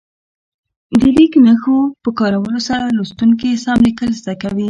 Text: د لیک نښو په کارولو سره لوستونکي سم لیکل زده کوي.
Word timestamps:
د 0.99 1.01
لیک 1.15 1.33
نښو 1.45 1.77
په 2.03 2.09
کارولو 2.19 2.59
سره 2.69 2.95
لوستونکي 2.97 3.49
سم 3.63 3.77
لیکل 3.87 4.09
زده 4.19 4.33
کوي. 4.41 4.59